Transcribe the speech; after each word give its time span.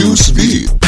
Newsfeed. 0.00 0.79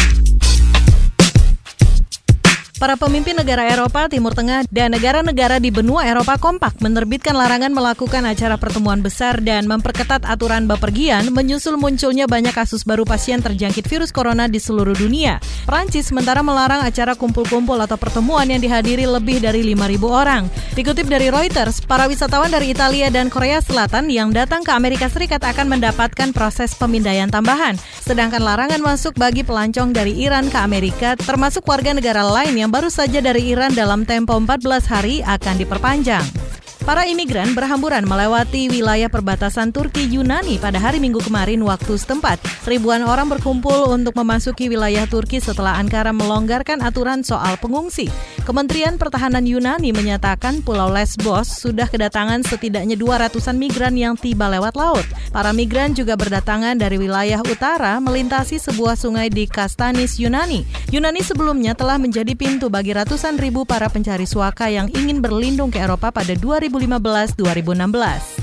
Para 2.82 2.98
pemimpin 2.98 3.38
negara 3.38 3.62
Eropa, 3.70 4.10
Timur 4.10 4.34
Tengah, 4.34 4.66
dan 4.66 4.90
negara-negara 4.90 5.62
di 5.62 5.70
benua 5.70 6.02
Eropa 6.02 6.34
kompak 6.34 6.82
menerbitkan 6.82 7.30
larangan 7.30 7.70
melakukan 7.70 8.26
acara 8.26 8.58
pertemuan 8.58 8.98
besar 8.98 9.38
dan 9.38 9.70
memperketat 9.70 10.26
aturan 10.26 10.66
bepergian 10.66 11.30
menyusul 11.30 11.78
munculnya 11.78 12.26
banyak 12.26 12.50
kasus 12.50 12.82
baru 12.82 13.06
pasien 13.06 13.38
terjangkit 13.38 13.86
virus 13.86 14.10
corona 14.10 14.50
di 14.50 14.58
seluruh 14.58 14.98
dunia. 14.98 15.38
Prancis 15.62 16.10
sementara 16.10 16.42
melarang 16.42 16.82
acara 16.82 17.14
kumpul-kumpul 17.14 17.78
atau 17.78 17.94
pertemuan 17.94 18.50
yang 18.50 18.58
dihadiri 18.58 19.06
lebih 19.06 19.38
dari 19.38 19.62
5.000 19.62 20.02
orang. 20.02 20.50
Dikutip 20.74 21.06
dari 21.06 21.30
Reuters, 21.30 21.86
para 21.86 22.10
wisatawan 22.10 22.50
dari 22.50 22.74
Italia 22.74 23.14
dan 23.14 23.30
Korea 23.30 23.62
Selatan 23.62 24.10
yang 24.10 24.34
datang 24.34 24.66
ke 24.66 24.74
Amerika 24.74 25.06
Serikat 25.06 25.46
akan 25.46 25.78
mendapatkan 25.78 26.34
proses 26.34 26.74
pemindaian 26.74 27.30
tambahan. 27.30 27.78
Sedangkan 28.02 28.42
larangan 28.42 28.82
masuk 28.82 29.14
bagi 29.14 29.46
pelancong 29.46 29.94
dari 29.94 30.18
Iran 30.18 30.50
ke 30.50 30.58
Amerika, 30.58 31.14
termasuk 31.14 31.62
warga 31.62 31.94
negara 31.94 32.26
lain 32.26 32.58
yang 32.58 32.71
baru 32.72 32.88
saja 32.88 33.20
dari 33.20 33.52
Iran 33.52 33.76
dalam 33.76 34.08
tempo 34.08 34.32
14 34.32 34.88
hari 34.88 35.20
akan 35.20 35.60
diperpanjang. 35.60 36.41
Para 36.82 37.06
imigran 37.06 37.54
berhamburan 37.54 38.02
melewati 38.02 38.66
wilayah 38.66 39.06
perbatasan 39.06 39.70
Turki 39.70 40.02
Yunani 40.02 40.58
pada 40.58 40.82
hari 40.82 40.98
Minggu 40.98 41.22
kemarin 41.22 41.62
waktu 41.62 41.94
setempat. 41.94 42.42
Ribuan 42.66 43.06
orang 43.06 43.30
berkumpul 43.30 43.86
untuk 43.86 44.18
memasuki 44.18 44.66
wilayah 44.66 45.06
Turki 45.06 45.38
setelah 45.38 45.78
Ankara 45.78 46.10
melonggarkan 46.10 46.82
aturan 46.82 47.22
soal 47.22 47.54
pengungsi. 47.62 48.10
Kementerian 48.42 48.98
Pertahanan 48.98 49.46
Yunani 49.46 49.94
menyatakan 49.94 50.66
Pulau 50.66 50.90
Lesbos 50.90 51.62
sudah 51.62 51.86
kedatangan 51.86 52.42
setidaknya 52.42 52.98
200-an 52.98 53.54
migran 53.54 53.94
yang 53.94 54.18
tiba 54.18 54.50
lewat 54.50 54.74
laut. 54.74 55.06
Para 55.30 55.54
migran 55.54 55.94
juga 55.94 56.18
berdatangan 56.18 56.74
dari 56.74 56.98
wilayah 56.98 57.38
utara 57.46 58.02
melintasi 58.02 58.58
sebuah 58.58 58.98
sungai 58.98 59.30
di 59.30 59.46
Kastanis, 59.46 60.18
Yunani. 60.18 60.66
Yunani 60.90 61.22
sebelumnya 61.22 61.78
telah 61.78 62.02
menjadi 62.02 62.34
pintu 62.34 62.66
bagi 62.66 62.90
ratusan 62.90 63.38
ribu 63.38 63.62
para 63.62 63.86
pencari 63.86 64.26
suaka 64.26 64.66
yang 64.66 64.90
ingin 64.90 65.22
berlindung 65.22 65.70
ke 65.70 65.78
Eropa 65.78 66.10
pada 66.10 66.34
2015-2016. 66.72 68.42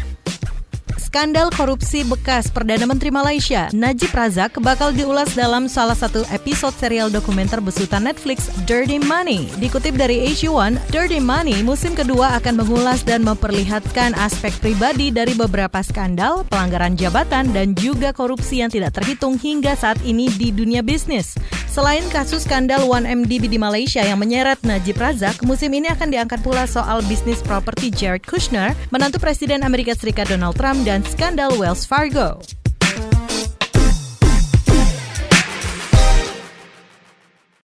Skandal 1.10 1.50
korupsi 1.50 2.06
bekas 2.06 2.54
Perdana 2.54 2.86
Menteri 2.86 3.10
Malaysia, 3.10 3.66
Najib 3.74 4.14
Razak, 4.14 4.62
bakal 4.62 4.94
diulas 4.94 5.34
dalam 5.34 5.66
salah 5.66 5.98
satu 5.98 6.22
episode 6.30 6.78
serial 6.78 7.10
dokumenter 7.10 7.58
besutan 7.66 8.06
Netflix 8.06 8.46
Dirty 8.70 9.02
Money. 9.02 9.50
Dikutip 9.58 9.98
dari 9.98 10.30
HU1, 10.30 10.78
Dirty 10.94 11.18
Money 11.18 11.66
musim 11.66 11.98
kedua 11.98 12.38
akan 12.38 12.62
mengulas 12.62 13.02
dan 13.02 13.26
memperlihatkan 13.26 14.14
aspek 14.22 14.54
pribadi 14.62 15.10
dari 15.10 15.34
beberapa 15.34 15.82
skandal, 15.82 16.46
pelanggaran 16.46 16.94
jabatan, 16.94 17.58
dan 17.58 17.74
juga 17.74 18.14
korupsi 18.14 18.62
yang 18.62 18.70
tidak 18.70 18.94
terhitung 19.02 19.34
hingga 19.42 19.74
saat 19.74 19.98
ini 20.06 20.30
di 20.30 20.54
dunia 20.54 20.86
bisnis. 20.86 21.34
Selain 21.80 22.04
kasus 22.12 22.44
skandal 22.44 22.92
1MDB 22.92 23.48
di 23.48 23.56
Malaysia 23.56 24.04
yang 24.04 24.20
menyeret 24.20 24.60
Najib 24.68 25.00
Razak, 25.00 25.40
musim 25.48 25.72
ini 25.72 25.88
akan 25.88 26.12
diangkat 26.12 26.44
pula 26.44 26.68
soal 26.68 27.00
bisnis 27.08 27.40
properti 27.40 27.88
Jared 27.88 28.28
Kushner, 28.28 28.76
menantu 28.92 29.16
Presiden 29.16 29.64
Amerika 29.64 29.96
Serikat 29.96 30.28
Donald 30.28 30.60
Trump 30.60 30.84
dan 30.84 31.08
skandal 31.08 31.56
Wells 31.56 31.88
Fargo. 31.88 32.59